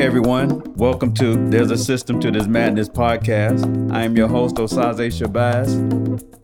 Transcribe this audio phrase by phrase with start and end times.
[0.00, 3.92] Hey everyone, welcome to There's a System to This Madness podcast.
[3.92, 5.68] I am your host, Osaze Shabazz.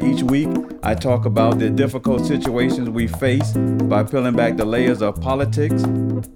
[0.04, 0.50] Each week,
[0.82, 5.82] I talk about the difficult situations we face by peeling back the layers of politics,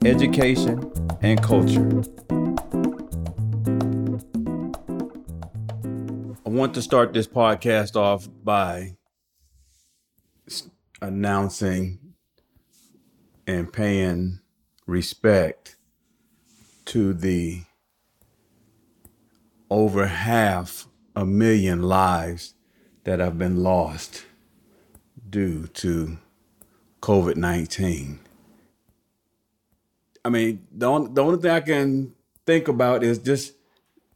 [0.03, 0.91] education,
[1.21, 1.85] and culture.
[6.47, 8.97] I want to start this podcast off by
[11.03, 11.99] announcing
[13.47, 14.41] and paying
[14.87, 15.77] respect
[16.91, 17.63] to the
[19.71, 22.55] over half a million lives
[23.05, 24.25] that have been lost
[25.31, 26.19] due to
[27.01, 28.19] COVID 19.
[30.25, 32.13] I mean, the only, the only thing I can
[32.45, 33.55] think about is just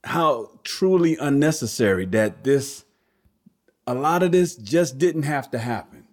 [0.02, 2.84] how truly unnecessary that this,
[3.86, 6.08] a lot of this just didn't have to happen.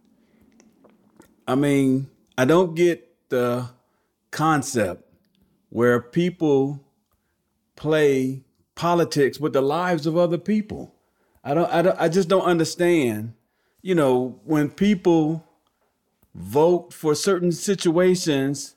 [1.48, 3.68] I mean, I don't get the
[4.30, 5.11] concept
[5.72, 6.84] where people
[7.78, 8.44] play
[8.76, 10.94] politics with the lives of other people.
[11.44, 13.34] I don't, I don't I just don't understand,
[13.82, 15.48] you know, when people
[16.36, 18.76] vote for certain situations,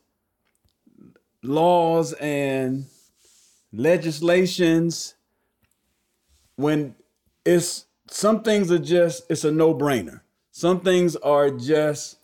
[1.42, 2.86] laws and
[3.72, 5.14] legislations
[6.56, 6.94] when
[7.44, 10.20] it's some things are just it's a no-brainer.
[10.52, 12.18] Some things are just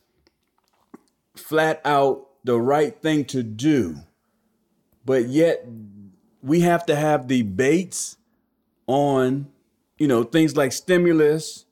[1.35, 3.97] flat out the right thing to do
[5.11, 5.67] but yet
[6.41, 8.17] we have to have debates
[8.87, 9.49] on
[9.99, 11.65] you know things like stimulus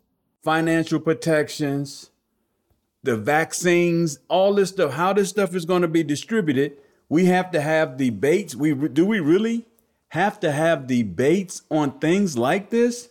[0.42, 2.10] financial protections
[3.04, 6.78] the vaccines all this stuff how this stuff is going to be distributed.
[7.08, 8.56] We have to have debates.
[8.56, 9.66] We do we really
[10.08, 13.08] have to have debates on things like this?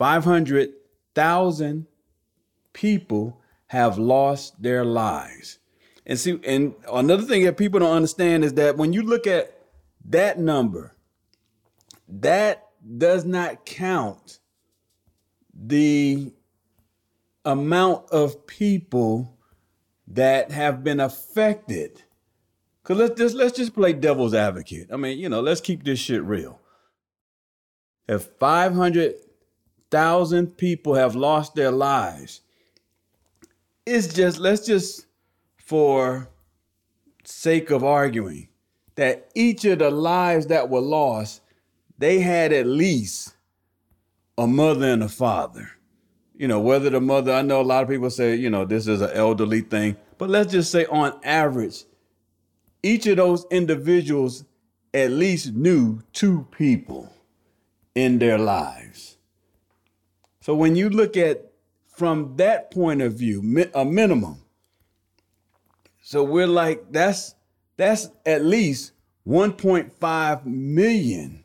[0.00, 1.86] 500,000
[2.72, 5.60] people have lost their lives
[6.06, 9.54] and see, and another thing that people don't understand is that when you look at
[10.06, 10.94] that number,
[12.08, 12.66] that
[12.98, 14.40] does not count
[15.54, 16.32] the
[17.44, 19.36] amount of people
[20.08, 22.02] that have been affected.
[22.82, 24.88] Cause let's just let's just play devil's advocate.
[24.92, 26.58] I mean, you know, let's keep this shit real.
[28.08, 32.40] If 500,000 people have lost their lives,
[33.86, 35.06] it's just let's just
[35.70, 36.28] for
[37.22, 38.48] sake of arguing
[38.96, 41.42] that each of the lives that were lost,
[41.96, 43.36] they had at least
[44.36, 45.70] a mother and a father.
[46.34, 48.88] You know, whether the mother, I know a lot of people say, you know, this
[48.88, 51.84] is an elderly thing, but let's just say on average,
[52.82, 54.44] each of those individuals
[54.92, 57.12] at least knew two people
[57.94, 59.18] in their lives.
[60.40, 61.52] So when you look at
[61.86, 64.40] from that point of view, a minimum,
[66.00, 67.34] so we're like, that's
[67.76, 68.92] that's at least
[69.26, 71.44] 1.5 million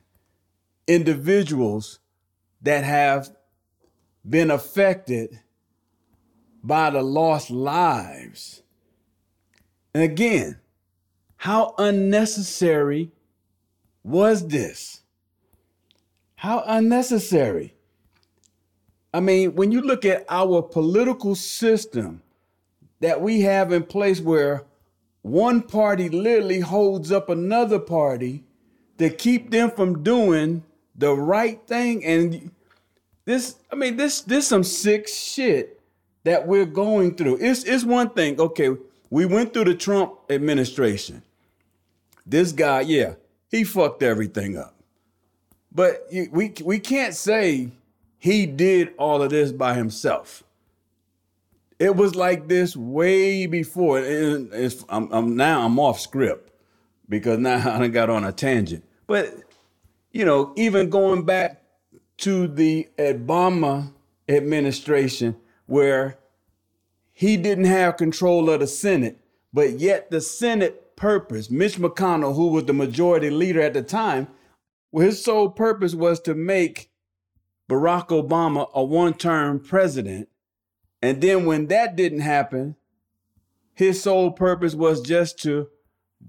[0.87, 1.99] individuals
[2.61, 3.29] that have
[4.27, 5.39] been affected
[6.63, 8.63] by the lost lives.
[9.93, 10.59] And again,
[11.37, 13.11] how unnecessary
[14.03, 15.01] was this?
[16.35, 17.75] How unnecessary.
[19.13, 22.21] I mean, when you look at our political system,
[23.05, 24.63] that we have in place where
[25.21, 28.43] one party literally holds up another party
[28.97, 30.63] to keep them from doing
[30.95, 32.03] the right thing.
[32.03, 32.49] And
[33.25, 35.79] this i mean this this some sick shit
[36.23, 37.37] that we're going through.
[37.41, 38.39] It's it's one thing.
[38.39, 38.75] Okay
[39.11, 41.21] we went through the trump administration.
[42.25, 43.13] This guy yeah
[43.51, 44.73] he fucked everything up.
[45.71, 47.69] But we we can't say
[48.17, 50.41] he did all of this by himself
[51.79, 53.99] it was like this way before.
[53.99, 56.51] And it's, I'm, I'm now I'm off script
[57.09, 58.83] because now I got on a tangent.
[59.07, 59.33] But
[60.11, 61.61] you know, even going back
[62.19, 63.91] to the Obama
[64.29, 65.35] administration,
[65.65, 66.17] where
[67.11, 69.19] he didn't have control of the Senate,
[69.53, 74.27] but yet the Senate purpose, Mitch McConnell, who was the majority leader at the time,
[74.91, 76.89] well, his sole purpose was to make
[77.69, 80.29] Barack Obama a one-term president
[81.05, 82.75] and then when that didn't happen,
[83.73, 85.67] his sole purpose was just to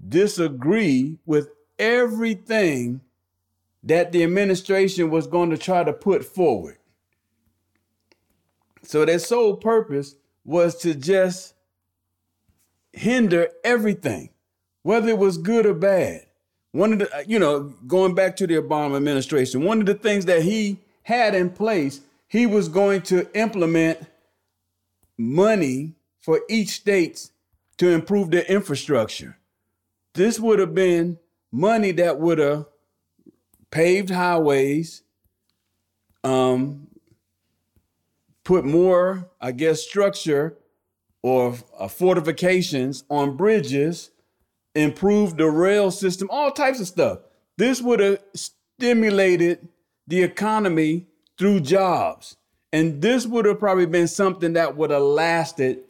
[0.07, 3.01] disagree with everything
[3.83, 6.77] that the administration was going to try to put forward.
[8.83, 11.53] So their sole purpose was to just
[12.93, 14.29] hinder everything,
[14.83, 16.25] whether it was good or bad.
[16.71, 19.93] One of the, uh, you know, going back to the Obama administration, one of the
[19.93, 23.99] things that he had in place, he was going to implement
[25.17, 27.29] money for each state
[27.77, 29.37] to improve their infrastructure.
[30.13, 31.19] This would have been
[31.51, 32.65] money that would have
[33.71, 35.03] paved highways,
[36.23, 36.87] um,
[38.43, 40.57] put more, I guess, structure
[41.21, 44.11] or uh, fortifications on bridges,
[44.75, 47.19] improved the rail system, all types of stuff.
[47.57, 49.67] This would have stimulated
[50.07, 52.37] the economy through jobs.
[52.73, 55.83] And this would have probably been something that would have lasted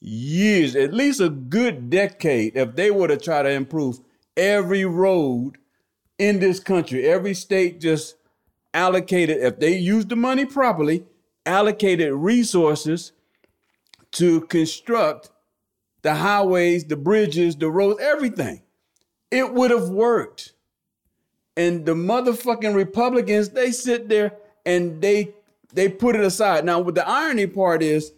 [0.00, 4.00] years, at least a good decade, if they would have tried to improve
[4.36, 5.58] every road
[6.18, 7.06] in this country.
[7.06, 8.16] Every state just
[8.72, 11.04] allocated, if they used the money properly,
[11.44, 13.12] allocated resources
[14.12, 15.30] to construct
[16.02, 18.62] the highways, the bridges, the roads, everything.
[19.30, 20.52] It would have worked.
[21.56, 24.32] And the motherfucking Republicans, they sit there
[24.64, 25.34] and they
[25.72, 26.64] they put it aside.
[26.64, 28.12] Now, what the irony part is,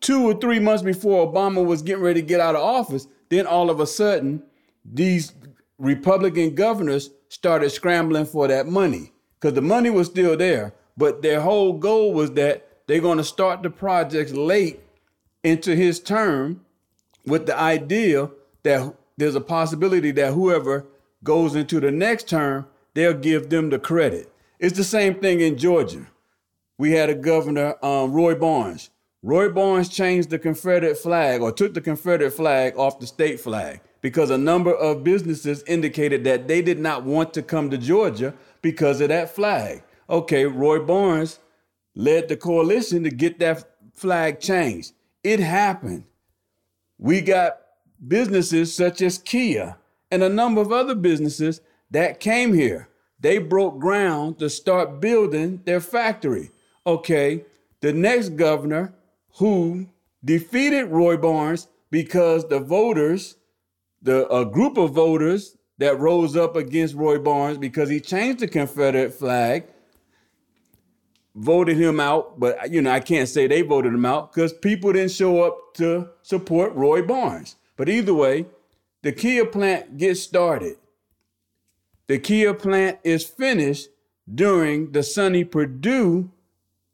[0.00, 3.46] two or three months before Obama was getting ready to get out of office, then
[3.46, 4.42] all of a sudden,
[4.84, 5.32] these
[5.78, 10.74] Republican governors started scrambling for that money because the money was still there.
[10.96, 14.80] But their whole goal was that they're going to start the projects late
[15.42, 16.64] into his term
[17.26, 18.30] with the idea
[18.62, 20.86] that there's a possibility that whoever
[21.24, 24.32] goes into the next term, they'll give them the credit.
[24.58, 26.06] It's the same thing in Georgia.
[26.78, 28.90] We had a governor, um, Roy Barnes.
[29.22, 33.80] Roy Barnes changed the Confederate flag or took the Confederate flag off the state flag
[34.02, 38.34] because a number of businesses indicated that they did not want to come to Georgia
[38.62, 39.82] because of that flag.
[40.08, 41.40] Okay, Roy Barnes
[41.94, 44.92] led the coalition to get that flag changed.
[45.24, 46.04] It happened.
[46.98, 47.58] We got
[48.06, 49.76] businesses such as Kia
[50.10, 52.88] and a number of other businesses that came here.
[53.18, 56.50] They broke ground to start building their factory.
[56.86, 57.44] Okay,
[57.80, 58.94] the next governor
[59.38, 59.88] who
[60.24, 63.36] defeated Roy Barnes because the voters,
[64.00, 68.48] the a group of voters that rose up against Roy Barnes because he changed the
[68.48, 69.64] Confederate flag,
[71.34, 72.38] voted him out.
[72.38, 75.74] But you know, I can't say they voted him out because people didn't show up
[75.74, 77.56] to support Roy Barnes.
[77.76, 78.46] But either way,
[79.02, 80.76] the Kia plant gets started.
[82.06, 83.88] The Kia plant is finished
[84.32, 86.30] during the Sonny Perdue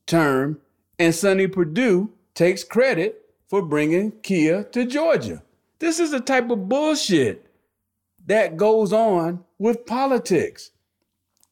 [0.06, 0.60] term,
[0.98, 5.42] and Sonny Perdue takes credit for bringing Kia to Georgia.
[5.78, 7.46] This is the type of bullshit
[8.26, 10.70] that goes on with politics.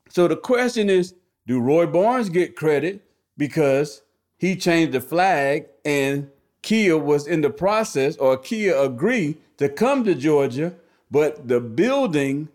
[0.08, 1.14] So the question is
[1.46, 3.02] do Roy Barnes get credit
[3.36, 4.02] because
[4.38, 6.30] he changed the flag and
[6.62, 10.74] Kia was in the process, or Kia agreed to come to Georgia,
[11.10, 12.48] but the building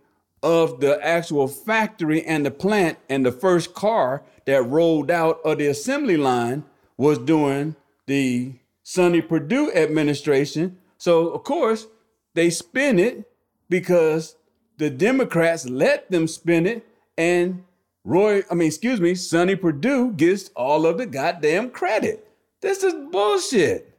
[0.46, 5.58] of the actual factory and the plant and the first car that rolled out of
[5.58, 6.64] the assembly line
[6.98, 7.76] was during
[8.06, 8.54] the
[8.84, 10.78] Sonny Perdue administration.
[11.00, 11.88] So, of course,
[12.36, 13.28] they spin it
[13.70, 14.36] because
[14.78, 16.86] the Democrats let them spin it,
[17.18, 17.64] and
[18.04, 22.28] Roy, I mean, excuse me, Sonny Perdue gets all of the goddamn credit.
[22.62, 23.98] This is bullshit.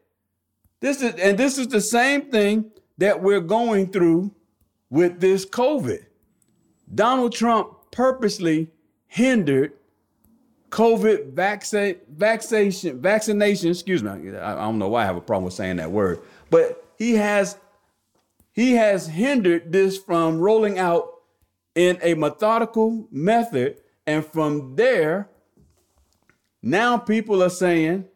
[0.79, 4.31] This is, and this is the same thing that we're going through
[4.91, 6.05] with this COVID.
[6.95, 8.69] Donald Trump purposely
[9.07, 9.73] hindered
[10.71, 15.77] COVID vaccination, vaccination, excuse me, I don't know why I have a problem with saying
[15.77, 16.21] that word,
[16.51, 17.57] but he has
[18.53, 21.09] he has hindered this from rolling out
[21.75, 23.81] in a methodical method.
[24.07, 25.29] And from there,
[26.63, 28.07] now people are saying,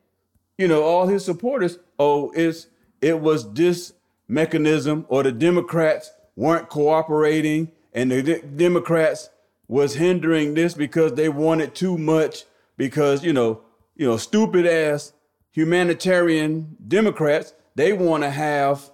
[0.56, 2.66] you know, all his supporters, oh, it's
[3.00, 3.92] it was this
[4.28, 9.30] mechanism or the Democrats weren't cooperating and the de- Democrats
[9.68, 12.44] was hindering this because they wanted too much
[12.76, 13.62] because you know
[13.96, 15.12] you know stupid ass
[15.52, 18.90] humanitarian Democrats they want to have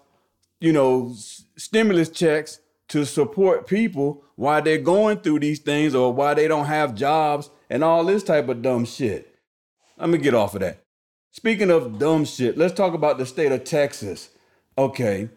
[0.61, 6.13] you know s- stimulus checks to support people while they're going through these things or
[6.13, 9.35] why they don't have jobs and all this type of dumb shit.
[9.99, 10.83] Let me get off of that.
[11.33, 14.31] Speaking of dumb shit, let's talk about the state of Texas.
[14.79, 15.29] Okay.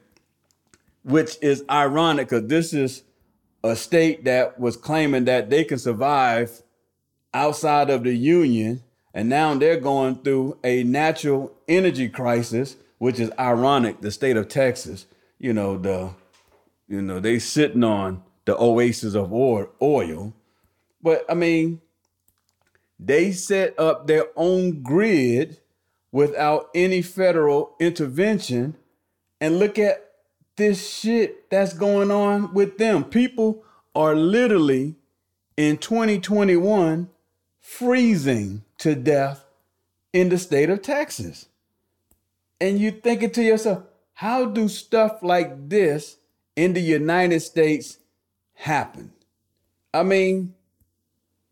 [1.03, 3.03] Which is ironic because this is
[3.63, 6.61] a state that was claiming that they can survive
[7.33, 8.81] outside of the union.
[9.13, 14.01] And now they're going through a natural energy crisis, which is ironic.
[14.01, 15.05] The state of Texas,
[15.39, 16.11] you know, the,
[16.87, 20.33] you know, they sitting on the oasis of oil.
[21.01, 21.81] But I mean,
[22.99, 25.59] they set up their own grid
[26.11, 28.75] without any federal intervention.
[29.41, 30.08] And look at
[30.59, 33.03] this shit that's going on with them.
[33.03, 33.63] People
[33.95, 34.95] are literally
[35.57, 37.09] in 2021
[37.59, 39.45] freezing to death
[40.13, 41.47] in the state of Texas.
[42.61, 46.17] And you're thinking to yourself, how do stuff like this
[46.55, 47.97] in the United States
[48.53, 49.13] happen?
[49.93, 50.53] I mean,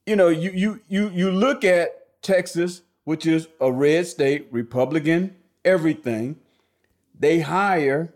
[0.06, 5.36] you know, you you you you look at Texas, which is a red state, Republican,
[5.64, 6.36] everything.
[7.18, 8.14] They hire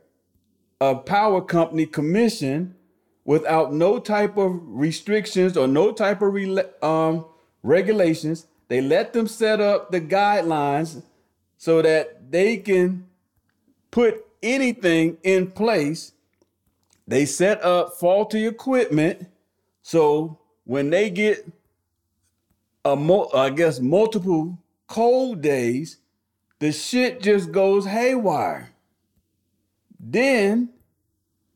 [0.81, 2.75] a power company commission
[3.23, 6.35] without no type of restrictions or no type of
[6.81, 7.25] um,
[7.61, 8.47] regulations.
[8.67, 11.03] They let them set up the guidelines
[11.57, 13.05] so that they can
[13.91, 16.13] put anything in place.
[17.07, 19.27] They set up faulty equipment.
[19.83, 21.47] So when they get
[22.83, 24.57] a mo- I guess multiple
[24.88, 25.97] cold days,
[26.57, 28.71] the shit just goes haywire.
[30.03, 30.70] Then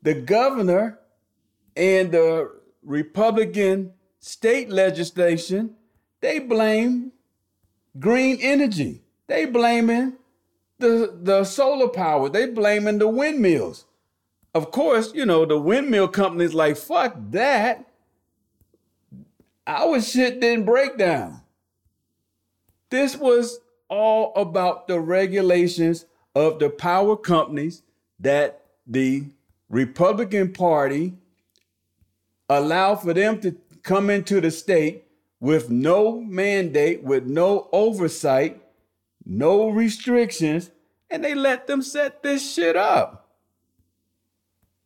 [0.03, 0.99] the governor
[1.75, 2.51] and the
[2.83, 5.75] Republican state legislation,
[6.21, 7.11] they blame
[7.99, 9.01] green energy.
[9.27, 10.13] They blaming
[10.77, 12.29] the the solar power.
[12.29, 13.85] They blaming the windmills.
[14.53, 17.85] Of course, you know, the windmill companies like fuck that.
[19.65, 21.41] Our shit didn't break down.
[22.91, 23.59] This was
[23.89, 27.81] all about the regulations of the power companies
[28.19, 29.25] that the
[29.69, 31.13] Republican Party
[32.49, 35.03] allowed for them to come into the state
[35.39, 38.61] with no mandate, with no oversight,
[39.25, 40.71] no restrictions,
[41.09, 43.29] and they let them set this shit up.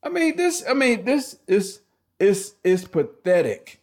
[0.02, 1.82] I mean, this, I mean, this is
[2.20, 3.82] is is pathetic.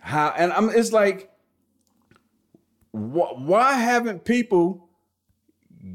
[0.00, 1.30] How and I'm it's like
[2.92, 4.88] wh- why haven't people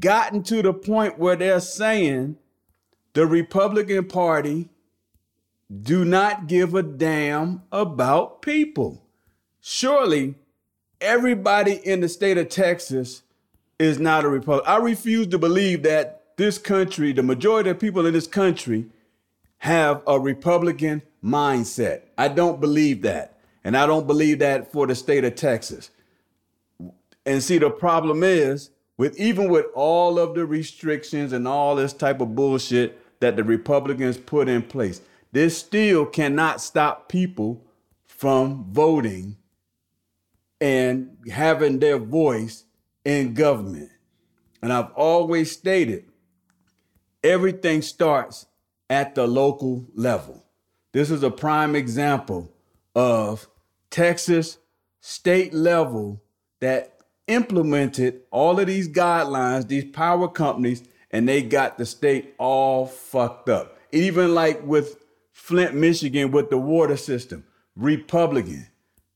[0.00, 2.36] gotten to the point where they're saying
[3.14, 4.68] the Republican Party
[5.82, 9.02] do not give a damn about people.
[9.60, 10.34] Surely
[11.00, 13.22] everybody in the state of Texas
[13.78, 14.70] is not a Republican.
[14.70, 18.86] I refuse to believe that this country, the majority of people in this country,
[19.58, 22.02] have a Republican mindset.
[22.18, 23.38] I don't believe that.
[23.64, 25.90] And I don't believe that for the state of Texas.
[27.24, 31.92] And see, the problem is with even with all of the restrictions and all this
[31.92, 35.00] type of bullshit that the Republicans put in place,
[35.30, 37.64] this still cannot stop people
[38.04, 39.36] from voting
[40.60, 42.64] and having their voice
[43.04, 43.90] in government.
[44.60, 46.04] And I've always stated
[47.22, 48.46] everything starts
[48.90, 50.44] at the local level.
[50.92, 52.52] This is a prime example
[52.96, 53.48] of
[53.90, 54.58] Texas
[55.00, 56.20] state level
[56.60, 56.98] that
[57.28, 63.48] implemented all of these guidelines, these power companies, and they got the state all fucked
[63.48, 63.78] up.
[63.92, 67.44] Even like with Flint, Michigan, with the water system,
[67.76, 68.68] Republican,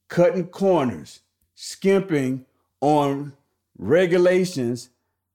[0.09, 1.21] cutting corners,
[1.55, 2.45] skimping
[2.81, 3.33] on
[3.79, 4.91] regulations,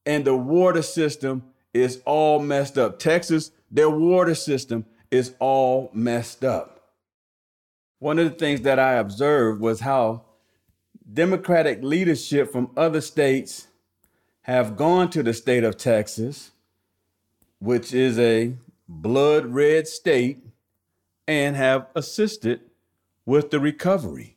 [0.06, 3.00] and the water system is all messed up.
[3.00, 6.94] Texas, their water system is all messed up.
[8.00, 10.26] One of the things that I observed was how
[11.12, 13.68] Democratic leadership from other states
[14.42, 16.52] have gone to the state of Texas,
[17.60, 18.54] which is a
[18.88, 20.40] blood red state,
[21.28, 22.62] and have assisted
[23.26, 24.36] with the recovery.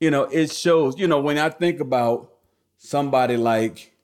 [0.00, 2.32] You know, it shows, you know, when I think about
[2.76, 3.94] somebody like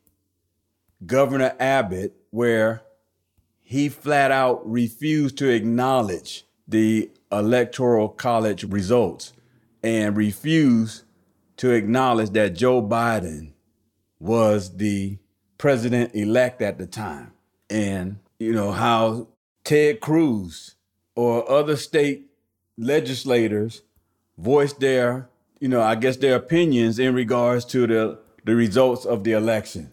[1.05, 2.83] Governor Abbott, where
[3.61, 9.33] he flat out refused to acknowledge the electoral college results
[9.83, 11.03] and refused
[11.57, 13.53] to acknowledge that Joe Biden
[14.21, 15.19] was the
[15.59, 17.33] president elect at the time.
[17.71, 19.29] And, you know, how
[19.65, 20.77] Ted Cruz
[21.15, 22.27] or other state
[22.77, 23.83] legislators
[24.37, 25.29] voiced their,
[25.61, 29.93] you know, I guess their opinions in regards to the, the results of the election.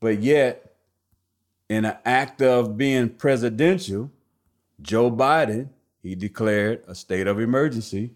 [0.00, 0.74] But yet,
[1.68, 4.10] in an act of being presidential,
[4.80, 5.68] Joe Biden,
[6.02, 8.10] he declared a state of emergency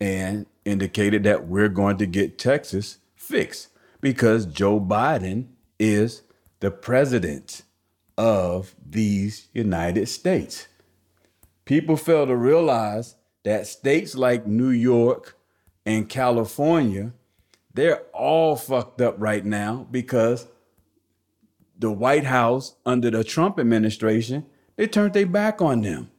[0.00, 3.68] and indicated that we're going to get Texas fixed
[4.04, 5.46] because Joe Biden
[5.78, 6.24] is
[6.60, 7.62] the president
[8.18, 10.68] of these United States.
[11.64, 15.38] People fail to realize that states like New York
[15.86, 17.14] and California,
[17.72, 20.48] they're all fucked up right now because
[21.78, 24.44] the White House under the Trump administration,
[24.76, 26.10] they turned their back on them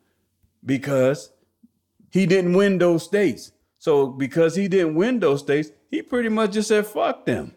[0.66, 1.30] because
[2.10, 3.52] he didn't win those states.
[3.78, 7.54] So because he didn't win those states, he pretty much just said, fuck them.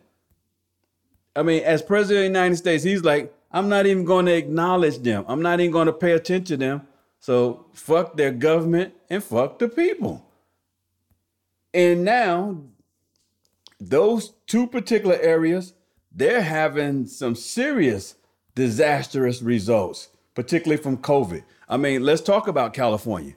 [1.37, 4.35] I mean, as president of the United States, he's like, I'm not even going to
[4.35, 5.25] acknowledge them.
[5.29, 6.83] I'm not even going to pay attention to them.
[7.21, 10.25] So fuck their government and fuck the people.
[11.73, 12.63] And now,
[13.81, 15.75] those two particular areas,
[16.13, 18.17] they're having some serious
[18.55, 21.45] disastrous results, particularly from COVID.
[21.69, 23.35] I mean, let's talk about California.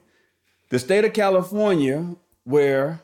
[0.70, 3.02] the state of California, where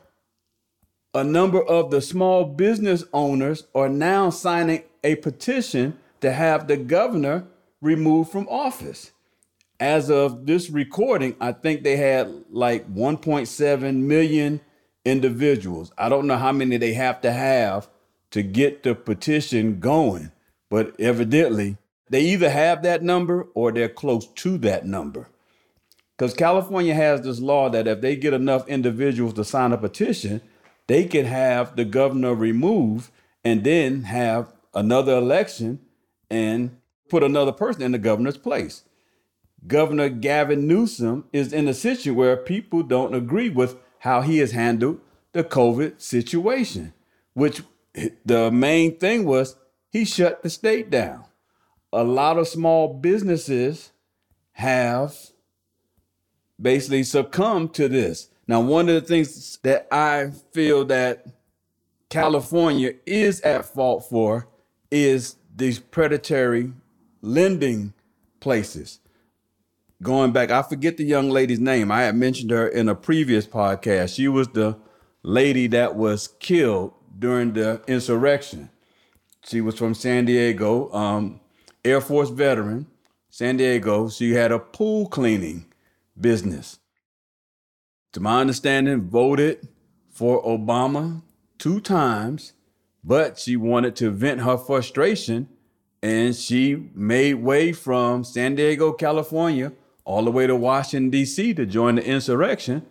[1.13, 6.77] a number of the small business owners are now signing a petition to have the
[6.77, 7.47] governor
[7.81, 9.11] removed from office.
[9.79, 14.59] As of this recording, I think they had like 1.7 million
[15.05, 15.91] individuals.
[15.97, 17.89] I don't know how many they have to have
[18.31, 20.31] to get the petition going,
[20.69, 21.77] but evidently
[22.09, 25.29] they either have that number or they're close to that number.
[26.17, 30.41] Because California has this law that if they get enough individuals to sign a petition,
[30.89, 33.11] they could have the governor removed
[33.43, 35.79] and then have another election
[36.31, 36.75] and
[37.09, 38.85] put another person in the governor's place.
[39.67, 44.51] Governor Gavin Newsom is in a situation where people don't agree with how he has
[44.51, 44.99] handled
[45.31, 46.93] the COVID situation,
[47.35, 47.61] which
[48.25, 49.57] the main thing was
[49.91, 51.23] he shut the state down.
[51.93, 53.91] A lot of small businesses
[54.53, 55.15] have
[56.59, 58.29] basically succumbed to this.
[58.49, 61.23] Now, one of the things that I feel that
[62.09, 64.47] California is at fault for
[64.89, 66.73] is these predatory
[67.21, 67.93] lending
[68.39, 69.01] places.
[70.01, 71.91] Going back, I forget the young lady's name.
[71.91, 74.15] I had mentioned her in a previous podcast.
[74.15, 74.79] She was the
[75.21, 78.71] lady that was killed during the insurrection.
[79.45, 81.39] She was from San Diego, um,
[81.85, 82.87] Air Force veteran,
[83.29, 84.09] San Diego.
[84.09, 85.65] She had a pool cleaning
[86.19, 86.78] business.
[88.13, 89.67] To my understanding, voted
[90.09, 91.21] for Obama
[91.57, 92.53] two times,
[93.03, 95.47] but she wanted to vent her frustration
[96.01, 99.73] and she made way from San Diego, California,
[100.05, 101.53] all the way to Washington, D.C.
[101.55, 102.85] to join the insurrection.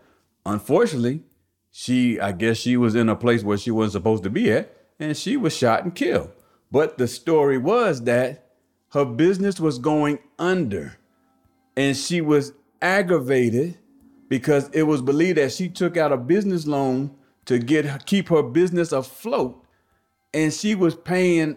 [0.44, 1.22] Unfortunately,
[1.70, 4.74] she, I guess she was in a place where she wasn't supposed to be at,
[5.00, 6.30] and she was shot and killed.
[6.70, 8.50] But the story was that
[8.92, 10.98] her business was going under,
[11.76, 12.52] and she was
[12.82, 13.78] aggravated
[14.28, 17.14] because it was believed that she took out a business loan
[17.46, 19.64] to get keep her business afloat,
[20.34, 21.56] and she was paying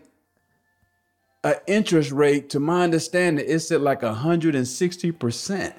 [1.43, 2.49] an interest rate.
[2.51, 5.75] To my understanding, it's at like hundred and sixty percent,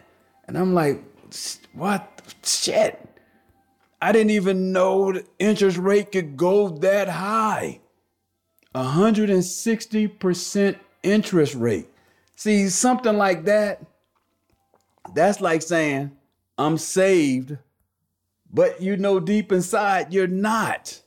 [0.47, 1.03] and I'm like,
[1.73, 2.99] what shit?
[4.01, 7.79] I didn't even know the interest rate could go that high.
[8.75, 11.89] 160% interest rate.
[12.37, 13.85] See, something like that,
[15.15, 16.13] that's like saying,
[16.63, 17.59] I'm saved,
[18.53, 21.03] but you know deep inside you're not.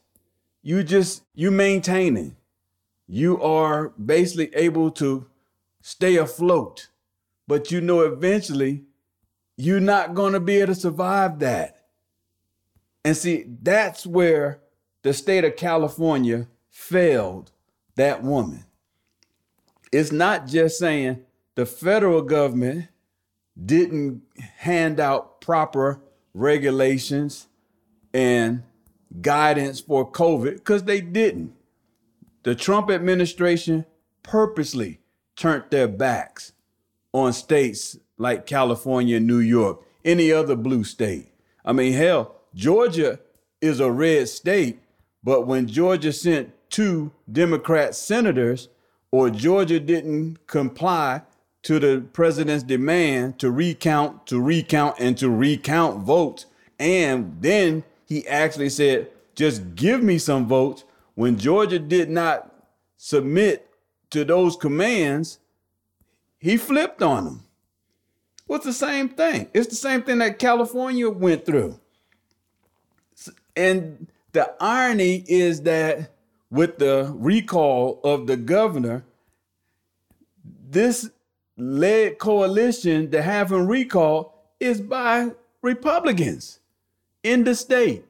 [0.61, 2.35] You just, you maintaining.
[3.07, 5.27] You are basically able to
[5.81, 6.89] stay afloat,
[7.47, 8.83] but you know eventually
[9.55, 11.85] you're not going to be able to survive that.
[13.05, 14.59] And see, that's where
[15.03, 17.51] the state of California failed
[17.95, 18.65] that woman.
[19.91, 22.87] It's not just saying the federal government
[23.63, 24.21] didn't
[24.57, 26.01] hand out proper
[26.33, 27.47] regulations
[28.13, 28.63] and
[29.21, 31.53] guidance for COVID, because they didn't.
[32.43, 33.85] The Trump administration
[34.23, 34.99] purposely
[35.35, 36.53] turned their backs
[37.13, 41.31] on states like California New York, any other blue state.
[41.63, 43.19] I mean, hell, Georgia
[43.61, 44.79] is a red state,
[45.23, 48.69] but when Georgia sent two Democrat senators,
[49.11, 51.21] or Georgia didn't comply
[51.65, 56.45] to the president's demand to recount, to recount, and to recount votes,
[56.77, 60.83] and then he actually said, just give me some votes.
[61.15, 62.53] When Georgia did not
[62.97, 63.67] submit
[64.11, 65.39] to those commands,
[66.37, 67.45] he flipped on them.
[68.45, 69.49] What's well, the same thing?
[69.51, 71.79] It's the same thing that California went through.
[73.55, 76.11] And the irony is that
[76.51, 79.03] with the recall of the governor,
[80.69, 81.09] this
[81.57, 86.59] led coalition to have him recalled is by Republicans
[87.23, 88.05] in the state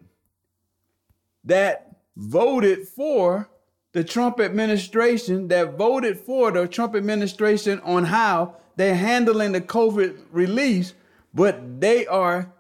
[1.43, 3.49] that voted for
[3.93, 10.17] the Trump administration, that voted for the Trump administration on how they're handling the COVID
[10.31, 10.93] release,
[11.33, 12.51] but they are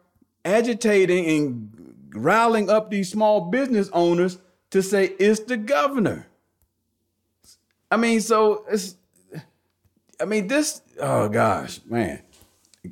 [0.45, 4.37] agitating and riling up these small business owners
[4.69, 6.27] to say it's the governor.
[7.91, 8.95] I mean, so it's,
[10.19, 12.21] I mean, this, oh gosh, man.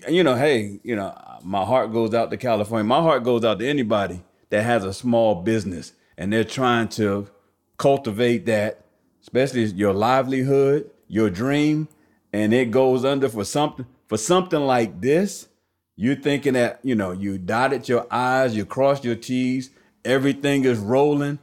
[0.10, 2.84] You know, hey, you know, my heart goes out to California.
[2.84, 7.30] My heart goes out to anybody that has a small business and they're trying to
[7.78, 8.86] cultivate that,
[9.22, 11.88] especially your livelihood, your dream,
[12.32, 15.48] and it goes under for something for something like this
[15.96, 19.70] you're thinking that, you know, you dotted your I's, you crossed your T's,
[20.04, 21.40] everything is rolling.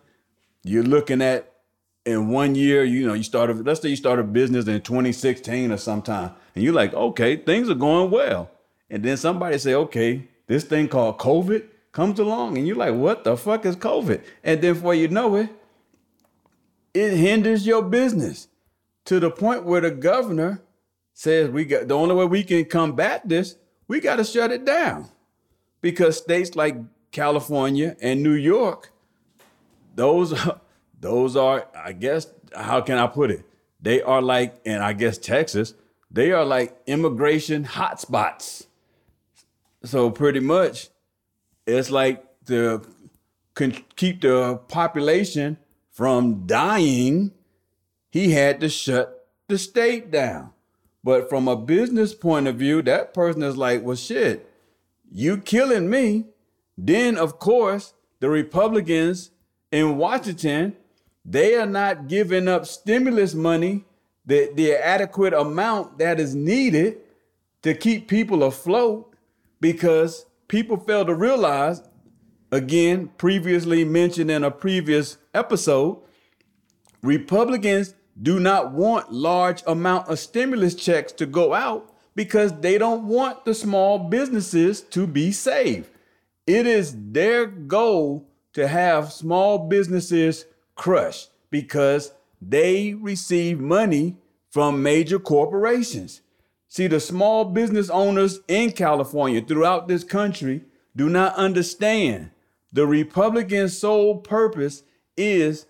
[0.64, 1.49] You're looking at
[2.06, 5.70] in one year, you know, you started, let's say you started a business in 2016
[5.70, 8.50] or sometime, and you're like, okay, things are going well.
[8.88, 13.24] And then somebody say, okay, this thing called COVID comes along and you're like, what
[13.24, 14.22] the fuck is COVID?
[14.42, 15.48] And then before you know it,
[16.92, 18.48] it hinders your business
[19.04, 20.62] to the point where the governor
[21.14, 24.64] says we got the only way we can combat this, we got to shut it
[24.64, 25.08] down.
[25.80, 26.76] Because states like
[27.10, 28.92] California and New York,
[29.94, 30.34] those
[31.00, 33.44] those are, I guess, how can I put it?
[33.80, 35.74] They are like, and I guess Texas,
[36.10, 38.66] they are like immigration hotspots.
[39.82, 40.90] So pretty much,
[41.66, 42.86] it's like to
[43.96, 45.56] keep the population
[45.90, 47.32] from dying,
[48.10, 50.50] he had to shut the state down.
[51.02, 54.50] But from a business point of view, that person is like, well, shit,
[55.10, 56.26] you killing me.
[56.76, 59.30] Then, of course, the Republicans
[59.72, 60.76] in Washington,
[61.24, 63.84] they are not giving up stimulus money,
[64.24, 66.98] the, the adequate amount that is needed
[67.62, 69.14] to keep people afloat
[69.60, 71.82] because people fail to realize,
[72.50, 75.98] again, previously mentioned in a previous episode,
[77.02, 83.04] Republicans do not want large amount of stimulus checks to go out because they don't
[83.06, 85.88] want the small businesses to be saved.
[86.46, 90.44] It is their goal to have small businesses
[90.80, 94.16] crushed because they receive money
[94.48, 96.22] from major corporations.
[96.68, 100.64] See, the small business owners in California, throughout this country,
[100.96, 102.30] do not understand
[102.72, 104.82] the Republicans' sole purpose
[105.18, 105.66] is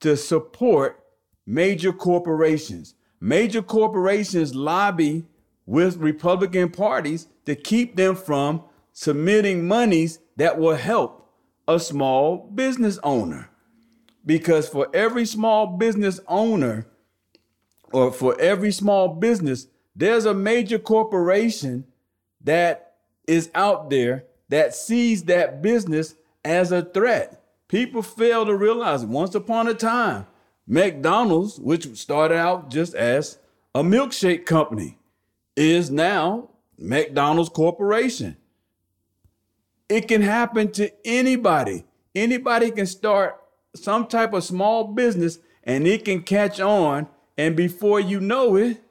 [0.00, 1.04] to support
[1.44, 2.94] major corporations.
[3.20, 5.26] Major corporations lobby
[5.66, 8.62] with Republican parties to keep them from
[8.94, 11.30] submitting monies that will help
[11.68, 13.50] a small business owner.
[14.26, 16.86] Because for every small business owner,
[17.92, 21.86] or for every small business, there's a major corporation
[22.42, 27.42] that is out there that sees that business as a threat.
[27.68, 30.26] People fail to realize once upon a time,
[30.66, 33.38] McDonald's, which started out just as
[33.74, 34.98] a milkshake company,
[35.56, 38.36] is now McDonald's Corporation.
[39.88, 41.84] It can happen to anybody.
[42.14, 43.40] Anybody can start
[43.76, 47.08] some type of small business and it can catch on.
[47.36, 48.82] And before you know it,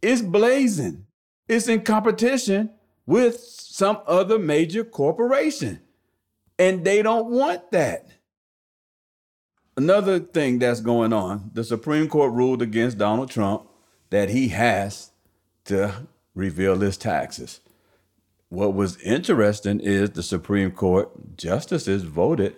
[0.00, 1.06] it's blazing.
[1.48, 2.70] It's in competition
[3.06, 5.80] with some other major corporation.
[6.58, 8.08] And they don't want that.
[9.76, 13.68] Another thing that's going on the Supreme Court ruled against Donald Trump
[14.10, 15.12] that he has
[15.66, 17.60] to reveal his taxes.
[18.48, 22.56] What was interesting is the Supreme Court justices voted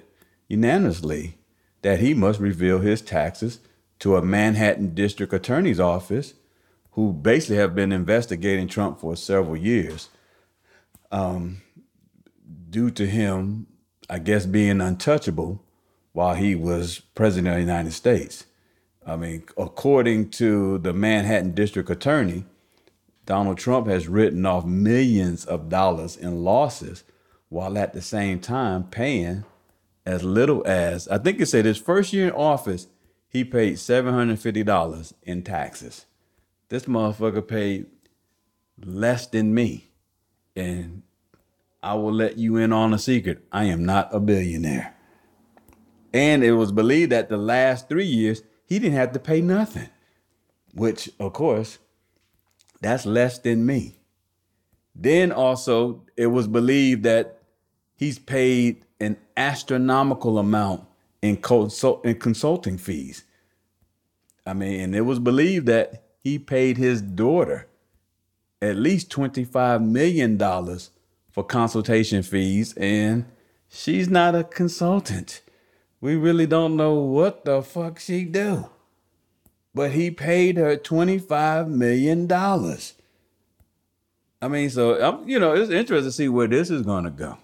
[0.51, 1.39] unanimously
[1.83, 3.61] that he must reveal his taxes
[4.01, 6.35] to a Manhattan district attorney's office
[6.93, 10.09] who basically have been investigating Trump for several years
[11.13, 11.63] um,
[12.69, 13.69] due to him,
[14.11, 15.65] I guess, being untouchable
[16.13, 18.45] while he was president of the United States.
[19.07, 22.45] I mean, according to the Manhattan district attorney,
[23.25, 27.05] Donald Trump has written off millions of dollars in losses
[27.49, 29.45] while at the same time paying
[30.07, 32.87] as little as, I think it said his first year in office,
[33.29, 36.07] he paid $750 in taxes.
[36.69, 37.87] This motherfucker paid
[38.85, 39.91] less than me.
[40.57, 41.03] And
[41.83, 43.45] I will let you in on a secret.
[43.53, 44.95] I am not a billionaire.
[46.13, 49.89] And it was believed that the last three years, he didn't have to pay nothing,
[50.75, 51.79] which, of course,
[52.81, 53.97] that's less than me.
[54.95, 57.43] Then also, it was believed that
[57.97, 60.85] he's paid an astronomical amount
[61.23, 63.25] in, consult- in consulting fees.
[64.47, 67.67] I mean, and it was believed that he paid his daughter
[68.63, 70.39] at least $25 million
[71.31, 73.25] for consultation fees, and
[73.69, 75.41] she's not a consultant.
[76.01, 78.69] We really don't know what the fuck she do
[79.75, 82.31] but he paid her $25 million.
[84.43, 87.11] I mean, so, I'm, you know, it's interesting to see where this is going to
[87.11, 87.39] go.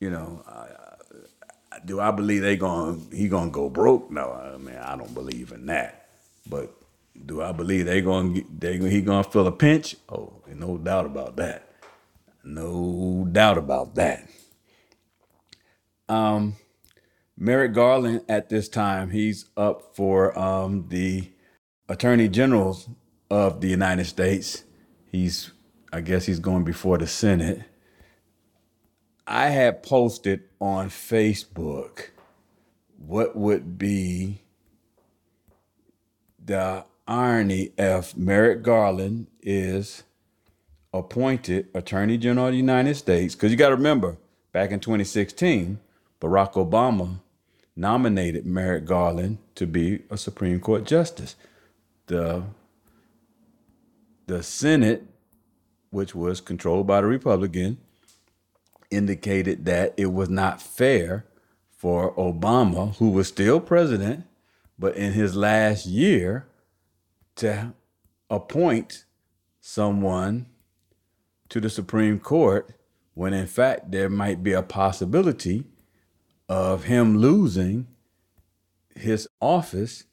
[0.00, 0.44] You know,
[1.84, 4.10] do I believe they going he to go broke?
[4.10, 6.08] No, I mean, I don't believe in that.
[6.48, 6.72] But
[7.26, 8.00] do I believe they
[8.34, 9.96] to they he to feel a pinch?
[10.08, 11.72] Oh, no doubt about that.
[12.44, 14.28] No doubt about that.
[16.08, 16.56] Um,
[17.36, 21.30] Merrick Garland at this time, he's up for um, the
[21.88, 22.88] Attorney Generals
[23.30, 24.64] of the United States.
[25.10, 25.52] He's,
[25.92, 27.62] I guess he's going before the Senate.
[29.30, 32.08] I had posted on Facebook
[32.96, 34.40] what would be
[36.42, 40.02] the irony if Merrick Garland is
[40.94, 44.16] appointed Attorney General of the United States, because you got to remember,
[44.52, 45.78] back in 2016,
[46.22, 47.20] Barack Obama
[47.76, 51.36] nominated Merrick Garland to be a Supreme Court justice.
[52.06, 52.44] The
[54.26, 55.04] the Senate,
[55.90, 57.78] which was controlled by the Republican,
[58.90, 61.26] indicated that it was not fair
[61.70, 64.24] for Obama, who was still president,
[64.78, 66.46] but in his last year,
[67.36, 67.72] to
[68.30, 69.04] appoint
[69.60, 70.46] someone
[71.48, 72.74] to the Supreme Court
[73.14, 75.64] when in fact there might be a possibility
[76.48, 77.86] of him losing
[78.94, 80.04] his office,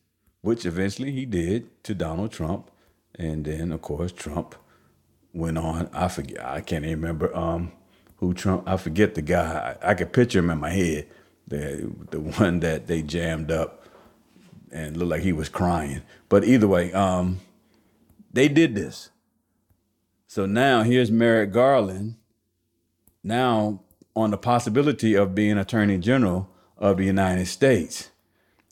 [0.41, 2.69] which eventually he did to Donald Trump.
[3.13, 4.55] And then, of course, Trump
[5.33, 5.89] went on.
[5.93, 7.71] I forget, I can't even remember um,
[8.17, 9.77] who Trump, I forget the guy.
[9.81, 11.07] I, I could picture him in my head,
[11.47, 13.85] the, the one that they jammed up
[14.71, 16.01] and looked like he was crying.
[16.29, 17.39] But either way, um,
[18.31, 19.09] they did this.
[20.27, 22.15] So now here's Merrick Garland,
[23.23, 23.81] now
[24.15, 28.09] on the possibility of being Attorney General of the United States.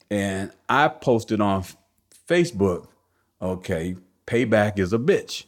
[0.09, 1.63] And I posted on
[2.27, 2.87] Facebook,
[3.41, 3.95] okay,
[4.27, 5.45] payback is a bitch.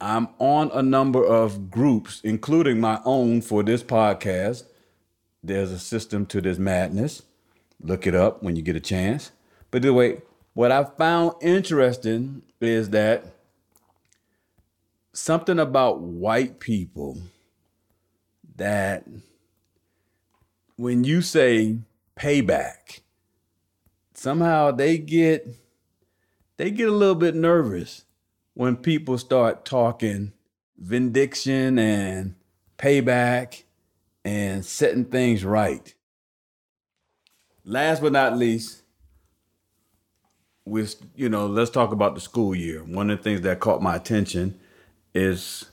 [0.00, 4.64] I'm on a number of groups, including my own for this podcast.
[5.42, 7.22] There's a system to this madness.
[7.80, 9.32] Look it up when you get a chance.
[9.70, 10.22] But the way,
[10.54, 13.24] what I found interesting is that
[15.12, 17.18] something about white people
[18.56, 19.04] that
[20.76, 21.78] when you say
[22.16, 23.00] payback,
[24.14, 25.48] somehow they get
[26.56, 28.04] they get a little bit nervous
[28.58, 30.32] when people start talking
[30.76, 32.34] vindication and
[32.76, 33.62] payback
[34.24, 35.94] and setting things right.
[37.64, 38.82] Last but not least,
[40.64, 42.82] with you know, let's talk about the school year.
[42.82, 44.58] One of the things that caught my attention
[45.14, 45.66] is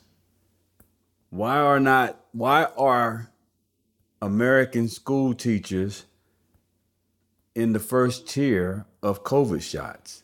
[1.30, 3.32] why are not why are
[4.22, 6.04] American school teachers
[7.52, 10.22] in the first tier of COVID shots?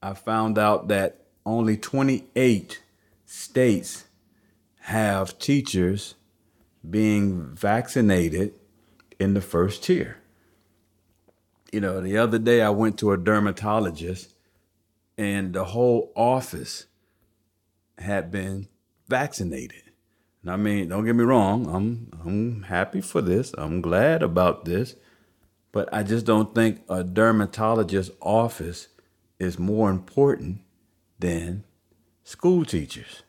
[0.00, 2.82] I found out that only 28
[3.26, 4.04] states
[4.80, 6.14] have teachers
[6.88, 8.54] being vaccinated
[9.18, 10.16] in the first tier.
[11.72, 14.34] You know, the other day I went to a dermatologist
[15.16, 16.86] and the whole office
[17.98, 18.68] had been
[19.08, 19.82] vaccinated.
[20.42, 23.54] And I mean, don't get me wrong, I'm I'm happy for this.
[23.58, 24.96] I'm glad about this.
[25.72, 28.88] But I just don't think a dermatologist's office
[29.38, 30.60] is more important
[31.20, 31.64] than
[32.24, 33.22] school teachers.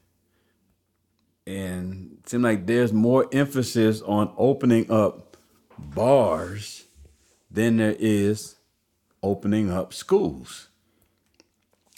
[1.46, 5.38] And it seems like there's more emphasis on opening up
[5.78, 6.86] bars
[7.50, 8.56] than there is
[9.22, 10.70] opening up schools.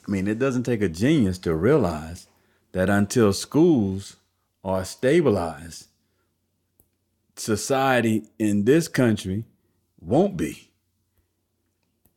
[0.07, 2.27] I mean, it doesn't take a genius to realize
[2.71, 4.17] that until schools
[4.63, 5.87] are stabilized,
[7.35, 9.45] society in this country
[10.01, 10.71] won't be.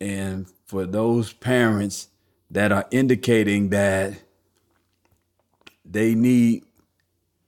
[0.01, 2.09] And for those parents
[2.51, 4.15] that are indicating that
[5.85, 6.65] they need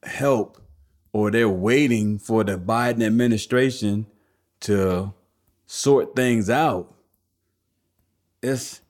[0.02, 0.61] help
[1.12, 4.06] or they're waiting for the Biden administration
[4.61, 5.12] to
[5.66, 6.94] sort things out,
[8.42, 8.80] it's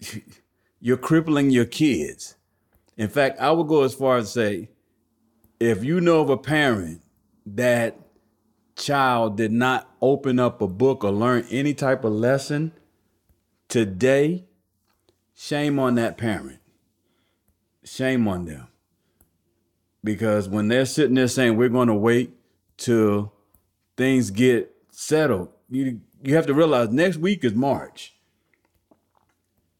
[0.80, 2.36] you're crippling your kids.
[2.96, 4.68] In fact, I would go as far as say,
[5.60, 7.02] if you know of a parent
[7.46, 7.98] that
[8.74, 12.72] child did not open up a book or learn any type of lesson
[13.68, 14.45] today,
[15.36, 16.58] shame on that parent.
[17.84, 18.66] Shame on them.
[20.02, 22.34] Because when they're sitting there saying we're going to wait
[22.76, 23.32] till
[23.96, 28.14] things get settled, you you have to realize next week is March.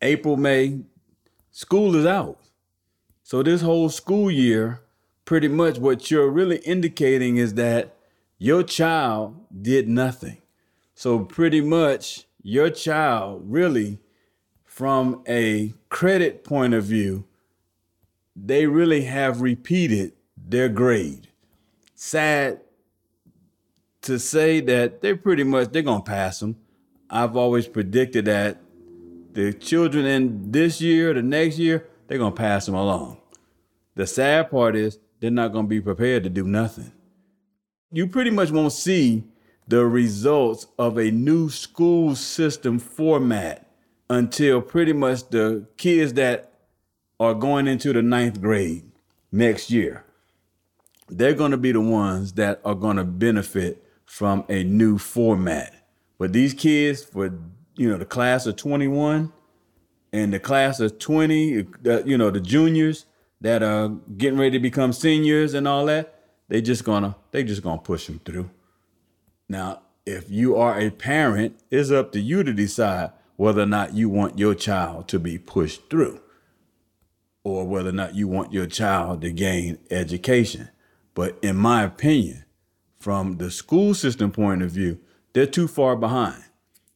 [0.02, 0.80] April, May,
[1.50, 2.38] school is out.
[3.22, 4.82] So this whole school year,
[5.24, 7.96] pretty much what you're really indicating is that
[8.38, 10.42] your child did nothing.
[10.94, 13.98] So pretty much your child really
[14.76, 17.24] from a credit point of view,
[18.36, 21.28] they really have repeated their grade.
[21.94, 22.60] Sad
[24.02, 26.56] to say that they're pretty much they're gonna pass them.
[27.08, 28.60] I've always predicted that
[29.32, 33.16] the children in this year, the next year, they're gonna pass them along.
[33.94, 36.92] The sad part is they're not gonna be prepared to do nothing.
[37.90, 39.24] You pretty much won't see
[39.66, 43.65] the results of a new school system format
[44.08, 46.52] until pretty much the kids that
[47.18, 48.84] are going into the ninth grade
[49.32, 50.04] next year.
[51.08, 55.86] They're going to be the ones that are going to benefit from a new format.
[56.18, 57.32] But these kids, for
[57.76, 59.32] you know, the class of 21
[60.12, 63.06] and the class of 20, uh, you know, the juniors,
[63.40, 66.14] that are getting ready to become seniors and all that,
[66.48, 68.50] they just gonna they just gonna push them through.
[69.48, 73.94] Now, if you are a parent, it's up to you to decide whether or not
[73.94, 76.20] you want your child to be pushed through
[77.44, 80.68] or whether or not you want your child to gain education.
[81.14, 82.44] But in my opinion,
[82.98, 84.98] from the school system point of view,
[85.32, 86.42] they're too far behind.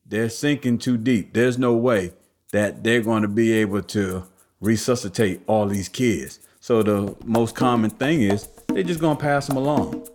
[0.05, 1.35] They're sinking too deep.
[1.35, 2.13] There's no way
[2.53, 4.25] that they're going to be able to
[4.61, 6.41] resuscitate all these kids.
[6.59, 10.09] So the most common thing is they're just going to pass them along.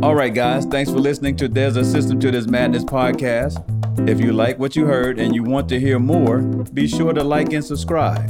[0.00, 3.58] All right, guys, thanks for listening to There's a System to This Madness podcast.
[4.08, 7.24] If you like what you heard and you want to hear more, be sure to
[7.24, 8.28] like and subscribe.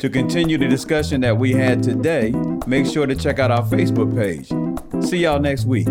[0.00, 2.32] To continue the discussion that we had today,
[2.66, 4.48] make sure to check out our Facebook page.
[5.08, 5.86] See y'all next week.